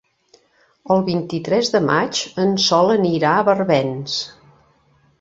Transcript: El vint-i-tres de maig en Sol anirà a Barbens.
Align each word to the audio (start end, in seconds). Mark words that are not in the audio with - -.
El 0.95 1.03
vint-i-tres 1.09 1.69
de 1.77 1.83
maig 1.89 2.23
en 2.47 2.57
Sol 2.67 2.93
anirà 2.97 3.37
a 3.39 3.49
Barbens. 3.53 4.21